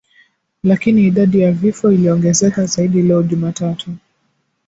Lakini 0.63 1.07
idadi 1.07 1.39
ya 1.41 1.51
vifo 1.51 1.91
iliongezeka 1.91 2.65
zaidi 2.65 3.01
leo 3.01 3.23
Jumatatu 3.23 3.91